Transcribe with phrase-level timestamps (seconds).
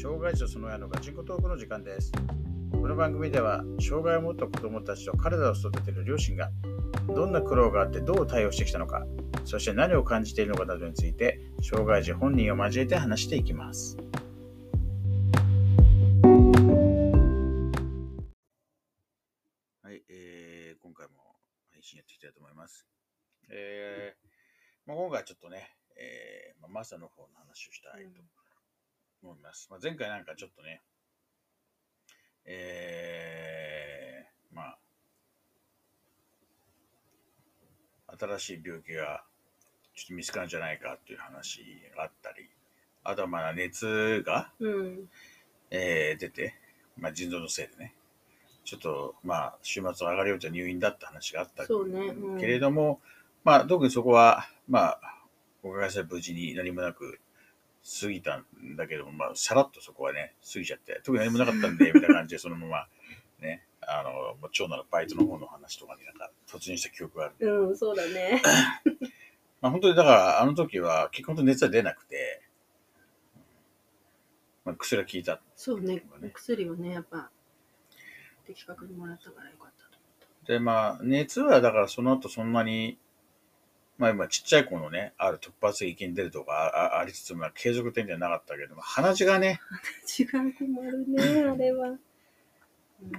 [0.00, 2.10] 障害児とその親のガチンコトークの時間です。
[2.72, 6.50] この番組では、障害を持った子供たちと彼らを育てる両親が、
[7.14, 9.04] どんな苦労があってどう対応してきたのか、
[9.44, 13.98] そして何を感じているのかなどについて、障害児本人を交えて話していきます。
[19.82, 21.36] はい、えー、今回も
[21.74, 22.86] 配信やっていきたいと思います。
[23.50, 28.22] えー、まあ、今回はちょっとね、えーまあ、マサの方の話をしたいと
[29.22, 29.68] 思います。
[29.70, 30.82] まあ、前回なんかちょっとね、
[32.44, 34.78] えー、まあ、
[38.18, 39.22] 新しい病気が
[39.94, 41.62] ちょっと見つかるんじゃないかっていう話
[41.96, 42.48] があったり、
[43.04, 45.08] あとはまだ熱が、うん。
[45.70, 46.54] えー出て、
[46.96, 47.94] まあ、腎臓のせいでね、
[48.64, 53.00] ちょっとまあ、週末上がりようと入院だって話があったそうねうんけれども、
[53.44, 55.24] まあ、特にそこは、まあ、
[55.62, 57.20] おかげさまで無事に何もなく
[57.82, 62.88] 過ぎたんだけども、まあ、さらっとそこはね、過ぎちゃって、特に何もなかったんで、 みたいな感じで、そのまま、
[63.40, 68.42] ね、あの、もう長男のバイトの方の話とかになんか突入した記憶があるんで、うん、そうだね。
[69.60, 72.42] まあ、本当にだから、あの時は結構熱は出なくて、
[74.64, 75.40] まあ、薬が効いた。
[75.56, 77.30] そうね薬をね、やっぱ、
[78.46, 79.98] 的確にもらったからよかったと
[80.46, 82.98] で、まあ、熱はだからその後そんなに、
[84.00, 89.60] まあ今ちっちゃい子のね、ある突発的に出るとかありつつも、継続的ではなかったけども、鼻血がね、
[90.18, 91.88] 違う困るね、あれは。
[91.88, 91.98] うん、
[93.12, 93.18] ま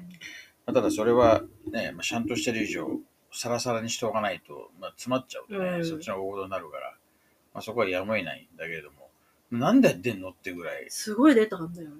[0.65, 2.99] あただそれはね、まあ、ちゃんとしてる以上、
[3.31, 6.95] サラサラにしておかないと、まあ、詰まっちゃうとね、うんそっちの方が大事になるから、
[7.53, 9.11] まあそこはやむを得ないんだけれども、
[9.51, 11.95] なんで出んのってぐらい、すごい出たんだよね。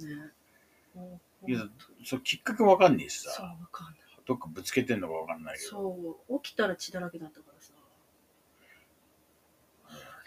[0.96, 1.68] うんいや
[2.06, 3.96] そきっかけわかんねえしそう、さ、わかんない。
[4.26, 7.71] どっかぶつけてんのかわかんないけど、そう、起きたら血だらけだったからさ。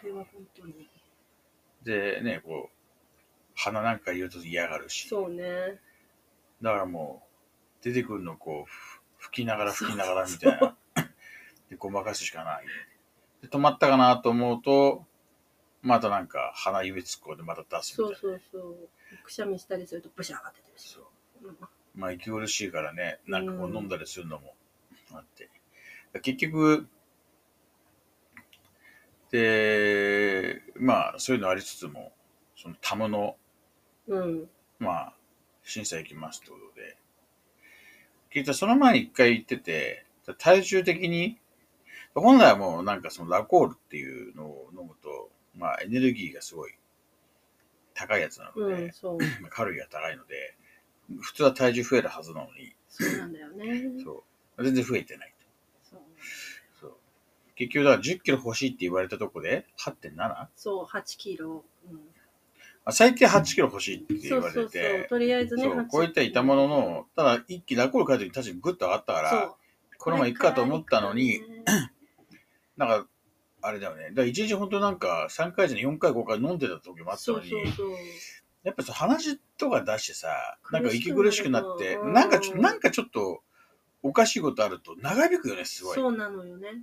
[0.04, 0.90] あれは本当に。
[1.82, 2.76] でね、こう、
[3.54, 5.80] 鼻なんか言うと嫌がるし、そうね。
[6.60, 7.26] だからも
[7.80, 10.76] う、出てくるのをこう、ふ吹きながら吹きながらみたいな。
[11.70, 12.66] で、ごまかすしかない。
[13.40, 15.06] で、止まったかなと思うと、
[15.80, 18.18] またなんか鼻指突っ込んでまた出すみたいな。
[18.20, 18.88] そうそうそう。
[19.24, 20.88] くしゃみしたりするとブシャーって出るし。
[20.90, 21.58] そううん
[21.94, 24.56] まあ、息苦しいからね、なんかこううん飲んだりするのも
[25.12, 25.48] あって。
[26.20, 26.88] 結局、
[29.34, 32.12] で、まあ、そういうのありつつも、
[32.56, 33.34] そのタムの、
[34.06, 34.48] うん。
[34.78, 35.14] まあ、
[35.64, 36.96] 審査行きますってことで、
[38.32, 40.06] 聞いたらその前に一回言ってて、
[40.38, 41.40] 体重的に、
[42.14, 46.74] 本来はもうなんかそのラコールっていうのを飲むと、まあエネルギーがすごい
[47.92, 48.90] 高いやつなので、うん、
[49.50, 50.54] カロリーが高いので、
[51.20, 54.00] 普通は体重増えるはずなのに、そうなんだよね。
[54.04, 54.24] そ
[54.58, 54.64] う。
[54.64, 55.33] 全然増えてない。
[57.56, 60.46] 結局だから10キロ欲しいって言われたとこで 8.7?
[60.56, 61.64] そう、8キロ。
[61.90, 62.00] うん、
[62.84, 65.06] あ最低8キロ欲しいって言われて、そうそうそう。
[65.08, 69.54] とりあえずね、そう8こういった板物の、ただ一気にラコール書いた時確かにグッと上がったから、
[69.98, 71.40] このまま行くかと思ったのに、
[72.76, 73.06] なんか、
[73.62, 74.10] あれだよね。
[74.10, 77.88] だから一日本当なんか3回じゃ4回5回飲んでた時もあったそのに、うそうそう。
[78.64, 83.42] やっぱさ、鼻血とか出してさ、なんか息苦しくなって、なんかちょうんなんかちょっと
[84.02, 85.94] おかしいことあると長引くよね、すごい。
[85.94, 86.82] そうなのよね。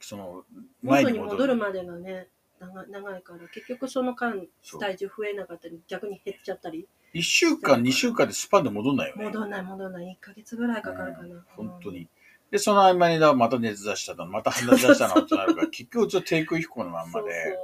[0.00, 0.44] その、
[0.82, 1.56] 前元にに戻る。
[1.56, 4.46] までがね、長長いから、結局その間、
[4.80, 9.24] 体重増えなかったり、逆に減っちゃったり、1週間、2週間でスパンで戻んないよね。
[9.24, 11.34] 戻んない戻んない、1ヶ月ぐらいかかるかな。
[11.34, 12.08] うん本当に。
[12.50, 17.12] で、その合間にだまた熱出したの、また鼻出したのってなるから、結局ずっと低空飛行のまうんん。
[17.12, 17.58] まで、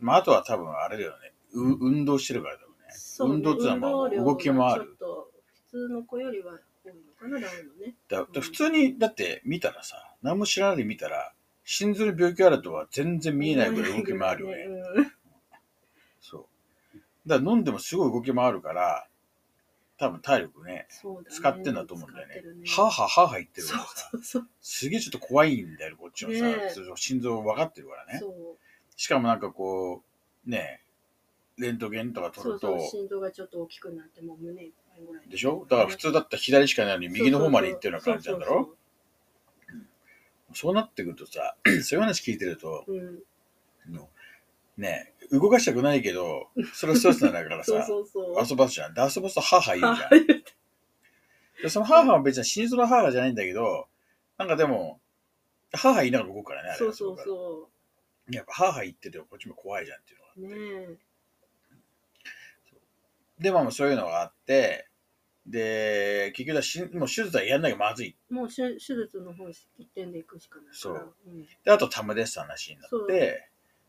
[0.00, 1.32] まあ、あとは多分あれだよね。
[1.52, 2.74] う運動してるからだよね。
[3.20, 5.30] 運動っていうのはまあ運動きもあるがちょっと
[5.70, 7.94] 普通の子よりは多いのかな、ダウンのね。
[8.08, 11.32] だだ普通に、だって見たらさ、何も知らないで見たら、
[11.64, 14.64] 心臓に病気あるとは全然見えないぐらい動き回るよね。
[14.64, 15.12] うん
[16.20, 16.46] そ
[16.94, 16.98] う。
[17.28, 19.06] だから飲んでもすごい動き回るから、
[19.98, 20.86] 多分体力ね、ね
[21.28, 22.42] 使ってんだと思うんだよね。
[22.66, 24.48] はぁはぁはぁはぁ言ってるからさ、そうそう。
[24.60, 28.20] すげえちょっと怖いんだよ、こっちのさ、ね心臓分かってるからね。
[28.96, 30.02] しかもなんかこ
[30.46, 30.80] う、ね
[31.58, 35.28] え、レントゲンとか取るとそうそう、、心臓がちょっと大きくなって、もう胸いっぱいぐらい。
[35.28, 35.66] でしょ？
[35.68, 38.74] だから普通だったら左しかないのに右の方まで行ってるような感じなんだろ？
[40.54, 43.22] そうなってくるとさ、 そういう話聞いてると、そうそう
[43.88, 43.94] うん。
[43.94, 44.08] の
[44.76, 48.46] ねえ、動かしたくないけど、それはストレスなんだから そうさ、そうそう。
[48.50, 48.94] 遊ばすじゃん。
[48.94, 50.10] で、遊ばすと母言うじゃん。
[50.10, 50.44] はい
[51.62, 53.86] で、その母は別に心臓の母じゃないんだけど、
[54.38, 55.00] なんかでも、
[55.72, 57.18] 母言いながら動くからね、あれそうそうう。
[57.22, 57.70] そ
[58.30, 60.56] やっぱ母言っててこっちも怖いじゃんっていうのが。
[60.56, 60.88] う。
[60.88, 60.98] ね
[63.38, 64.88] で、まあそういうのがあって、
[65.46, 68.16] で、結局はしんもう手術はやんなきゃまずい。
[68.30, 68.34] え。
[68.34, 70.76] もう手手術の方一点で行くしかないから。
[70.76, 71.42] そううん。
[71.42, 73.48] で、あとタムですって話になって、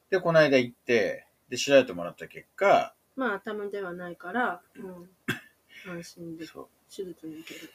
[0.09, 5.09] で、この間行って、で、調べてもらった結果、まあたまではないから、うん、
[5.91, 6.45] 安心で。
[6.47, 7.69] 手術に受ける。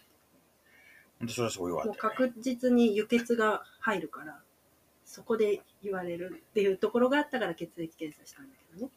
[1.19, 1.94] 本当それはすごい良かもう。
[1.96, 4.40] 確実に輸血が入るから、
[5.05, 8.93] そこで言われるっていうところがあったから血液検査したんだけどね。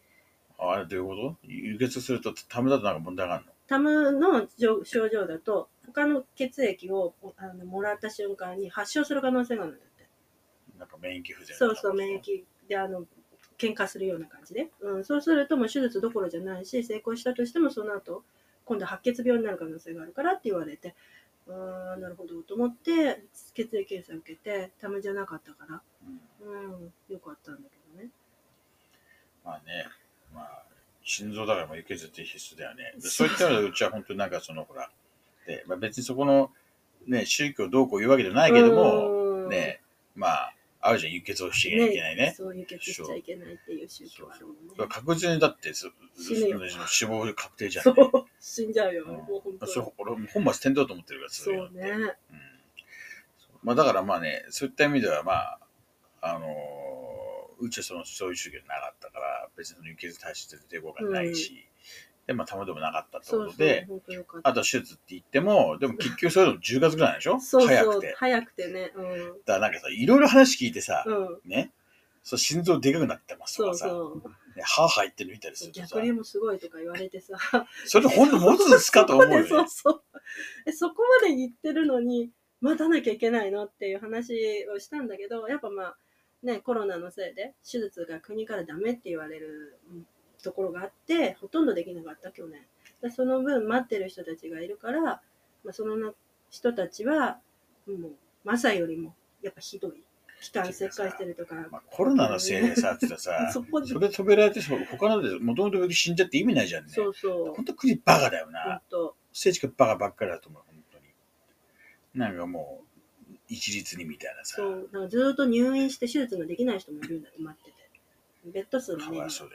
[0.58, 1.48] ああれどういうこと？
[1.48, 3.52] 輸血するとためだとなんか問題があるの？
[3.70, 10.08] タムの症症状だと、他の血液をあのもらった瞬間に発症する可能性があるんだって。
[10.80, 13.06] なんか免疫不全そうそう、免疫であの
[13.60, 18.24] 喧嘩するような感じで、うん、そうするともう手術どころじゃないし、成功したとしてもその後
[18.66, 20.96] 今度白血病になる可能性があるからって言われて、
[21.48, 23.24] あーなるほどと思って、
[23.54, 25.82] 血液検査受けて、ためじゃなかったから、
[26.42, 26.72] うん。
[26.74, 28.10] うん、よかったんだけどね。
[29.44, 29.86] まあね、
[30.34, 30.66] まあ、
[31.10, 32.94] 心臓だからも輸血って必須だよね。
[33.02, 34.92] でそういったので、うちは本当になんかその、ほら、
[35.48, 36.52] でまあ、別にそこの、
[37.08, 39.82] ね、宗教どうこう言うわけじゃないけども、うんね、
[40.16, 42.36] まあ、あるじゃん、輸血をしちゃいけないね。
[42.38, 44.62] そう輸血しちゃいけないっていう宗教あるもんね。
[44.70, 46.36] だから確実にだってそ、死
[46.88, 48.04] 死亡確定じゃん、そね。
[48.14, 49.06] う、死んじゃうよ。
[49.08, 49.72] うんもう本当に。
[49.72, 51.90] そう俺、本末転倒と思ってるから、そういうのってね。
[51.90, 52.12] うん
[53.64, 55.60] まあ、だからまあね、そういった意味では、まあ、
[56.22, 56.89] あのー
[57.60, 61.68] うちはそのそういう宗教なかったから、別にその輸血体質で抵抗がないし、
[62.28, 64.50] で、まあ、たまでもなかったってそうそうことで、、本当よかった。
[64.50, 67.40] あと手術って言っても、でも結局それでも10月ぐらいでしょ？
[67.40, 68.16] そうそう、早くて。
[68.18, 68.92] 早くてね。
[68.96, 69.06] うん。
[69.08, 71.40] だからなんかさ、いろいろ話聞いてさ、うん。
[71.50, 71.72] ね、
[72.24, 74.30] そう心臓でかくなってますとそうかさ、そう。
[74.56, 77.36] ね、歯入ってるみたいでする逆、にもすごいとか言われてさ。
[77.86, 79.48] それで本当持つんですかと思うよね。
[79.50, 80.04] そうそう
[80.68, 80.72] え。
[80.72, 82.30] そこまで言ってるのに、
[82.62, 83.66] 待たなきゃいけないの？
[83.66, 85.98] っていう話をしたんだけど、やっぱまあ、
[86.44, 90.08] ね、コロナのせいで手術が国からダメって言われるうん
[90.42, 92.62] ところがあって、ほとんどできなかった去年。
[93.02, 95.22] でその分待ってる人たちがいるから、ま
[95.70, 96.14] あ、そのな
[96.50, 97.40] 人たちは、
[97.88, 98.12] もう、
[98.44, 100.04] マサよりもやっぱひどい。
[100.42, 106.94] 気管切開してるとか、まあ、コロナのせいでさ、ってさ、 そこでそれ止められて、そう他のでもともと病気死んじゃって意味ないじゃんね。
[106.94, 107.54] そうそう。
[107.54, 108.82] 本当国バカだよな。
[108.90, 109.18] と。
[109.34, 111.06] 政治家バカばっかりだと思う、本当に。
[112.14, 112.89] なんかもう、
[113.50, 114.58] 一律にみたいなさ。
[114.58, 117.80] そう、なんかずーっと入院して手術ができない人もいるんだって、待ってて。
[118.46, 119.50] ベッド数もかねそう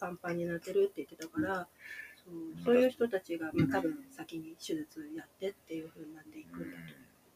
[0.00, 1.68] パンパンになってるって言ってたから、
[2.16, 6.82] そううんそういう人たちが、まあ、多分先に手術やってっていう風になっていくうんんだと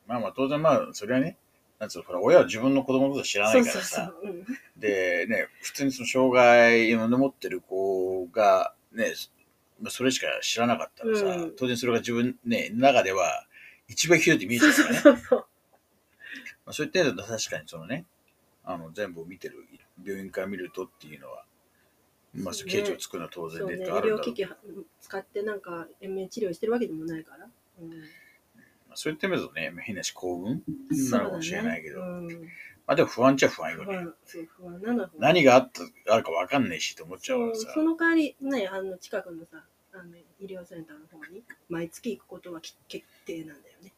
[0.07, 1.37] まあまあ当然まあ、それはね、
[1.79, 4.13] なんつうの、ほら、親は自分の子供のこと知らなそいうからさ。
[4.77, 9.13] で、ね、普通にその障害を持ってる子が、ね、
[9.81, 13.47] まあそれしか知らなかったらさ、うん当然それが自分、ね、中では
[13.87, 15.01] 一番ひどいって見えちゃそううからね。
[15.01, 15.48] そうそう。
[16.69, 18.05] まあ、そういった意味確かにそのね、
[18.63, 19.65] あの全部を見てる
[20.05, 21.45] 病院から見るとっていうのは、
[22.35, 22.73] まあ、そうね。
[22.73, 24.21] 形状を作るのは当然そうね、医であるんだろう。
[24.21, 24.47] 療機器
[25.01, 27.49] 使ってなんか延命治療してるわけでもないから。
[27.81, 27.95] うん、ま
[28.91, 30.63] あ、そういった意味だとね、まあ変なし幸運
[31.11, 33.85] なのかもしれないけど、うん、まあでも不安っちゃ不安よね。
[33.87, 37.73] 不安そう不安なの何があったあるか分かんないしと思っちゃうからさ。
[37.73, 43.95] その代わりねあの近くのさあの医療センターの方に毎月行くことはき決定なんだよね。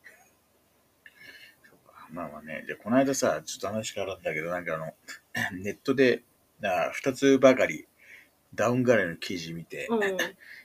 [2.12, 4.94] まあまあね、で、この間さ、ちょっと話変わるんだけど、なんかあの、
[5.62, 6.22] ネットで、
[6.60, 7.86] な二つばかり
[8.54, 10.16] ダウンガレーの記事見て、うん。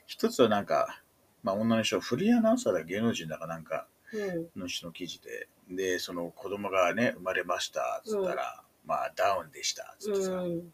[0.07, 1.01] 一つはなんか、
[1.44, 4.62] まあ女の人、フリーアナウンサーだ芸能人だかなんかうん。
[4.62, 10.74] の人の記事で、で、その子供がね、生まれました、つったら、まあダウンでした、つってさ、うん。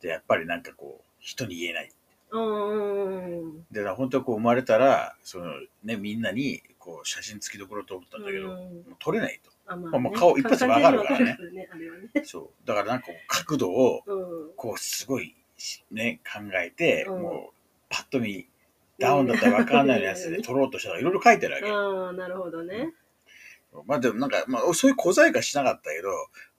[0.00, 1.90] で、やっぱりなんかこう、人に言えない。
[2.34, 5.52] うんで、本当はこう生まれたら、その
[5.84, 9.50] ね、みんなにこう写真付きどころと思ったんだけど、うんもう撮れないと。
[9.66, 12.10] あままあもう顔一発でわかるからね完全にわかるねあれはね。
[12.24, 12.66] そう。
[12.66, 15.36] だからなんかこう角度を、うんこうすごい
[15.92, 17.54] ね、考えて、うんもう
[17.88, 18.48] パッと見、
[18.98, 21.70] ダウンだったら分かんないようなやつで撮ろうとしたらいろいろ書いてあるわけ。
[21.70, 22.92] ああなるほどね。
[23.86, 26.08] まあでもなんか、まあそういう小細工しなかったけど、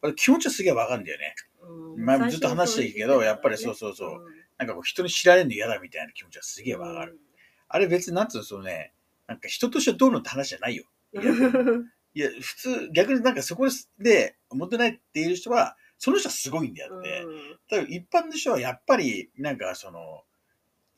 [0.01, 1.35] まあ気持ちはすげえ分かるんだよね。
[1.61, 4.25] うんまあずっと話してるけどやっぱりそうそうそう
[4.57, 7.19] なんかこう人に知られるの嫌だみたいな気持ちはすげえ分かる。。
[7.67, 8.93] あれ別になんつうの、そのね、
[9.27, 10.85] なんか人としてどうのって話じゃないよ。
[11.13, 17.25] うんいや、普通、逆になんかそこで持ってないっていう人は、その人はすごいんであって、
[17.71, 20.23] だから一般の人はやっぱり、なんかその、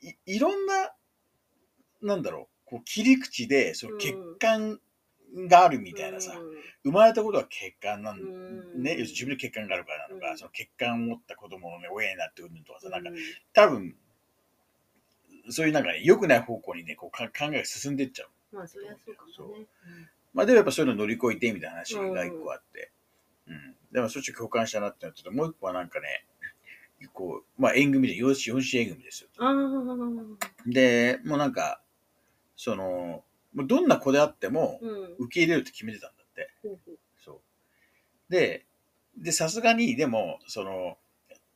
[0.02, 0.94] いいろんな、
[2.02, 4.80] なんだろう、こう切り口で、その血管
[5.48, 6.34] があるみたいなさ、
[6.84, 8.84] 生まれたことは血管なん、うん。
[8.84, 10.38] ね、要するに自分の血管があるからなのか、うん。
[10.38, 13.16] その血管を持った子供のね、親になってうんぬんとかさ、なんかうん。
[13.54, 13.96] 多分、
[15.50, 18.56] そういうなんかね、良くない方向にね、こうか考えが進んでいっちゃう。
[18.56, 19.66] まあそりゃそうかもね。
[20.34, 22.92] まあでもやっぱそういうの乗り越えてみたいな話が一個あって、
[23.48, 23.76] うん。
[23.92, 26.26] でもそっち共感したなってなってて、もう一個はなんかね、
[27.14, 29.30] こう、まあ縁組で、養子、養子縁組ですよ。
[30.66, 31.82] で、もうなんか、
[32.56, 33.24] その、
[33.54, 36.52] もうどんな子であってもうん受け入れるって決めてたんだって。
[36.64, 38.32] ほうほうそう。
[38.32, 38.66] で、
[39.18, 40.98] で、さすがに、でも、その、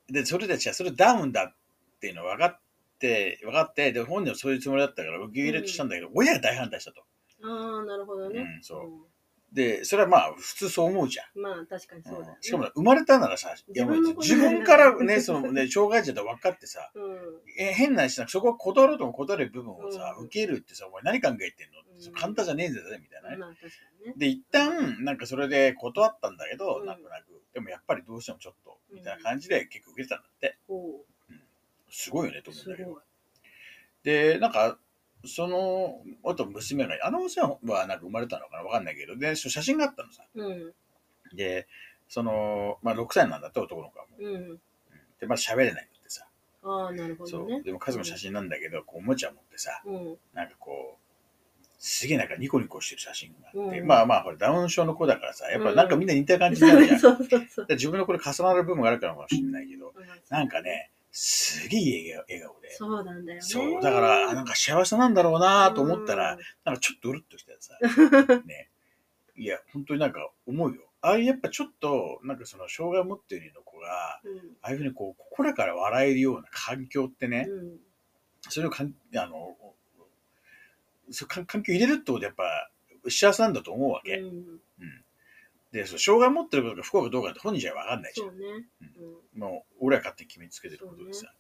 [0.08, 2.69] で、それたちはそれダウンだっていうの分かっって、
[3.08, 7.02] 分かって、で、本人はそういうつもりだったから受け入れとしたんだけど、親が大反対したと。
[7.44, 8.40] ああ、なるほどね。
[8.40, 9.10] うんそう
[9.52, 11.26] で、それはまあ、普通そう思うじゃん。
[11.36, 12.32] うんまあ、確かにそうだよね。
[12.36, 17.42] うんしかも生まれたならさ、自分自分からね、そのね、 障害者だと分かってさ、うん。
[17.58, 23.38] え変なしなそこは断ろうとも断れる部分をさ、うん受けるってさ、お前何考えてんの、うん簡単じゃねえぜ、みたいなね。
[23.38, 23.68] まあ、確か
[24.02, 24.14] にね。
[24.18, 30.59] で、一旦、なんかそれで断ったんだけど、うんなんとなく、でもやっぱりどうしてもちょっと、みたいな感じで結構受けてたんだって。
[31.90, 33.02] おすごいよね、と思うんだけど。。
[34.04, 34.78] で、なんか、
[35.26, 40.24] その、あと娘が、あの娘はなんか生まれたのかなわかんないけど、で、写真があったのさ。
[40.34, 40.74] うん。
[41.36, 41.68] で、
[42.08, 44.24] その、まあ6歳なんだって、男の子はもう。
[44.24, 44.60] うん。
[45.20, 46.26] で、まだ喋れないんだってさ。
[46.64, 47.64] ああ、なるほそどねう。。
[47.64, 50.18] でも家族の写真なんだけど、こうおもちゃ持ってさ、うん。
[50.34, 51.10] なんかこう、
[51.80, 57.00] すげえなんかニコニコしてる写真があって、うんまあまあ、これダウン症の子だからさ、やっぱなんかみんな似た感じになるじゃん。
[57.00, 57.66] そうそうそう。
[57.68, 60.62] で自分のこれ重なる部分があるからかもしれないけど、うんなんか。
[60.62, 62.72] ね、すげえ笑顔で。
[62.72, 63.42] そうなんだよね。
[63.42, 67.78] そう、だから、あなんか幸せなんだろうなと思ったら、うんなんかちょっとうるっときてさ、
[68.46, 68.70] ね。
[69.36, 70.82] いや、本当になんか思うよ。
[71.02, 74.38] ああいうやっぱちょっと、なんかその障害を持っているの子が、うん。
[74.62, 77.80] ああいうふうにこう、心から笑えるような環境ってね、うん。
[78.42, 79.58] それをかん、あの、
[81.12, 82.70] そ環境入れるってことはやっぱ
[83.10, 84.18] 幸せなんだと思うわけ。
[84.18, 84.60] うん。
[85.72, 88.38] で、そう障害を持ってることが不幸かどうかって本人じゃわかんないじゃんそう。
[88.38, 88.46] ね。
[89.36, 89.40] うん。
[89.40, 91.26] もう、俺は勝手に決めつけてることでさ。
[91.26, 91.36] だか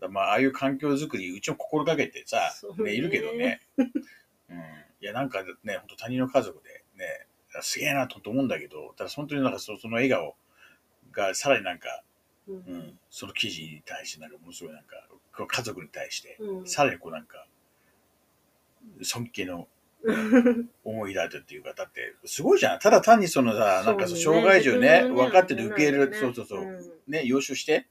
[0.00, 3.60] らまあ、ああいう環境づくり、うちも心がけてさ、ねね、いるけどね。
[3.78, 3.86] うん。
[5.00, 7.26] いや、なんかね、本当他人の家族でね、
[7.60, 10.36] すげえなと思うんだけど、ただ本当になんかそその笑顔
[11.10, 12.02] がさらになんか、
[12.48, 14.96] ううんん、その記事に対してなんかものすごいなんか、
[15.46, 16.66] 家族に対して、うん。
[16.66, 17.46] さらにこうなんか、
[19.02, 19.68] 尊敬の
[20.84, 22.78] 思いだとっていうか、だって、すごいじゃん。
[22.78, 27.86] ただ単にそのさ、なんかその障害児をね、分かってて受け入れる、そうそうそう、んね、養子して、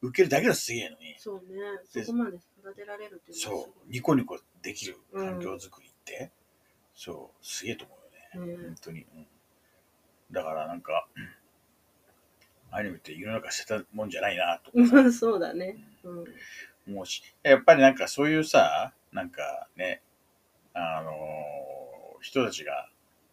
[0.00, 2.04] 受けるだけのすげえのに、そうね。
[2.04, 6.30] そこまで育てられるっていうそごう、ニコニコできる環境づくりって、
[6.94, 7.94] そう、すげえと思
[8.34, 8.56] うよね。
[8.56, 9.06] 本当に。
[9.14, 9.26] うん
[10.32, 11.08] だからなんか、
[12.70, 14.70] アニメって世の中捨てたもんじゃないな、と
[15.12, 15.76] そうだね。
[16.04, 16.24] うん。
[16.86, 20.02] 思うし、やっぱりなんかそういうさ、なんかね、
[20.98, 21.40] あのー
[22.20, 22.88] 人たちが、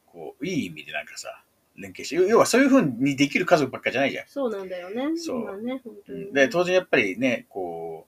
[0.05, 1.43] こう、いい意味でなんかさ、
[1.75, 4.27] 連携して、要要はそういうふうにできる家族ばっかじゃないじゃん。
[4.27, 5.17] そうなんだよね。
[5.17, 6.31] そう今ね、本当にね。
[6.33, 8.07] で、当然やっぱりね、こ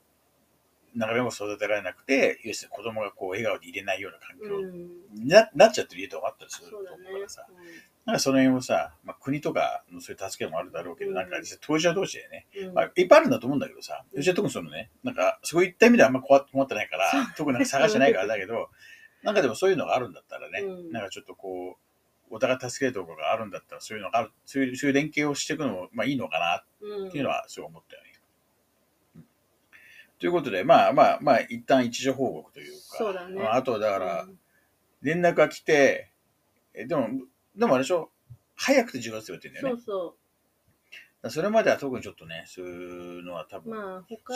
[0.94, 4.72] う、なかなかも育てられなくて、要するに子供がこう笑顔で入れないような環境うん。
[5.14, 7.46] にな,、なっちゃってる家とかもあったりすると思うからさ、。
[8.06, 18.70] なんかその辺もさ、まあ、国とかのそういう助けもあるだろうけど、うんなんか実際当事者同士でね、うんまあ、いっぱいあるんだと思うんだけどさ、うちは特にそのね、なんかそういった意味ではあんま困困ってないから、 特になんか探してないからだけど、
[19.22, 20.92] なんかでもそういうのがあるんだったらね、うん。
[20.92, 27.08] なんかちょっとこう、お互い助けるところがあるんだったら、そういうのがある、そういうそういう連携をしていくのも、まあいいのかなうん。
[27.08, 28.12] っていうのはそう思ったよね。
[29.16, 29.24] うん。
[30.18, 33.42] ということで、まあまあまあ、一旦一時報告というか、そうだね。
[33.42, 34.38] まああとはだからう、ん。
[35.02, 36.10] 連絡が来て、
[36.74, 37.08] えでも、
[37.56, 38.10] でもあれでしょ、
[38.56, 39.70] 早くて10月って言ってんだよね。
[39.70, 40.14] そうそだから
[41.28, 43.60] それまでは特にちょっとね、そういうのは多う。
[43.62, 44.34] 分、まあ、他、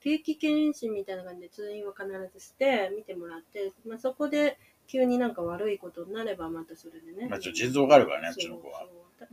[0.00, 7.28] 定期検診みたいな感じで通院は必ずして、見てもらって、まあそこで急になんか悪いことになればまたそれでね。
[7.28, 8.86] まあちょっと腎臓があるからね、うちの子は。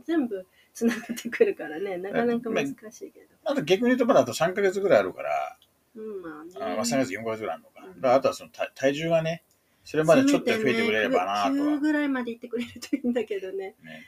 [0.04, 3.26] 全部つながってくるからね、 なかなか難しいけど。
[3.44, 5.58] あと逆に言うとまだあと3ヶ月ぐらいあるから、
[5.96, 6.52] うん、まあね。
[6.54, 7.84] あまあ3ヶ月、4ヶ月ぐらいあるのか。
[7.84, 9.42] うんだからあとはその体体重がね、
[9.82, 11.50] それまでちょっと増えてくれればなとは。
[11.50, 13.74] 9ぐらいまで行ってくれるといいんだけどね。
[13.82, 14.06] ね、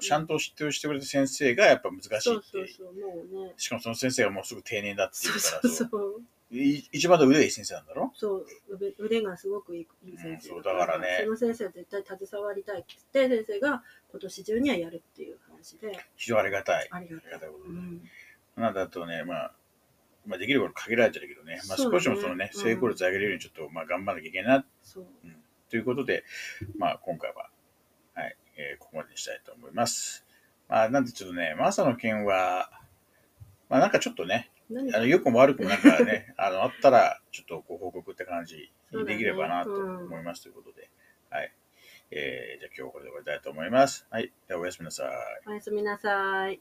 [0.00, 2.20] ちゃんと知ってしてくれた先生がやっぱ難しいって。
[2.20, 3.52] そうそうそう、もうね。
[3.56, 6.22] しかもその先生がもうすぐ定年だって言そううから そうそう。
[6.54, 8.12] い一番腕がいい先生なんだろ？
[8.14, 11.20] そう腕腕がすごくいいいい先生うんそうだからね。
[11.24, 15.98] その先生は絶対携わりたいって言って先生が今年中にはやるっていう話で。
[16.16, 16.88] 非常にありがたい。
[16.90, 17.70] ありがたい、ことで。
[17.70, 18.10] うん、
[18.56, 19.54] なんだとね、まあ、
[20.26, 22.60] まあ、できること限られてるけどね、まあ、少しもそのね、うん。
[22.60, 24.66] 成功率上げれるようにちょっと、まあ、頑張らなきゃいけないな。
[24.82, 25.06] そう。
[25.70, 26.22] ということで、
[26.76, 27.41] まあ、今回は、はい、
[28.62, 30.24] えーここまでにしたいと思います。
[30.68, 32.70] まあ、なんでちょっとね、マサの件は、
[33.68, 40.88] まあ、なんかちょっとね、何あの良くも悪くもなんかね、 あの、あったら、ちょっとご報告って感じにできればなと思いますということで、
[41.30, 41.52] はい。
[42.10, 44.06] えーじゃあ今日はこれで終わりたいと思います。
[44.10, 44.32] はい。
[44.46, 45.04] ではおやすみなさ
[45.44, 45.48] い。
[45.48, 46.60] おやすみなさい